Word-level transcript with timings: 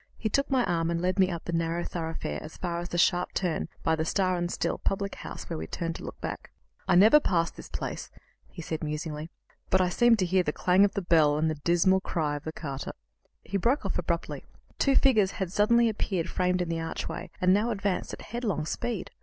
He 0.17 0.29
took 0.29 0.49
my 0.49 0.65
arm 0.65 0.89
and 0.89 0.99
led 0.99 1.19
me 1.19 1.29
up 1.29 1.43
the 1.45 1.53
narrow 1.53 1.83
thoroughfare 1.83 2.39
as 2.41 2.57
far 2.57 2.79
as 2.79 2.89
the 2.89 2.97
sharp 2.97 3.33
turn 3.35 3.69
by 3.83 3.95
the 3.95 4.03
"Star 4.03 4.35
and 4.35 4.51
Still" 4.51 4.79
public 4.79 5.13
house, 5.13 5.47
where 5.47 5.59
we 5.59 5.67
turned 5.67 5.95
to 5.97 6.03
look 6.03 6.19
back. 6.19 6.49
"I 6.87 6.95
never 6.95 7.19
pass 7.19 7.51
this 7.51 7.69
place," 7.69 8.09
he 8.49 8.63
said 8.63 8.83
musingly, 8.83 9.29
"but 9.69 9.79
I 9.79 9.89
seem 9.89 10.15
to 10.15 10.25
hear 10.25 10.41
the 10.41 10.51
clang 10.53 10.83
of 10.83 10.93
the 10.93 11.03
bell 11.03 11.37
and 11.37 11.51
the 11.51 11.61
dismal 11.63 12.01
cry 12.01 12.35
of 12.35 12.45
the 12.45 12.51
carter" 12.51 12.93
He 13.43 13.57
broke 13.57 13.85
off 13.85 13.99
abruptly. 13.99 14.43
Two 14.79 14.95
figures 14.95 15.33
had 15.33 15.51
suddenly 15.51 15.87
appeared 15.87 16.27
framed 16.29 16.63
in 16.63 16.69
the 16.69 16.79
archway, 16.79 17.29
and 17.39 17.53
now 17.53 17.69
advanced 17.69 18.11
at 18.11 18.21
headlong 18.23 18.65
speed. 18.65 19.11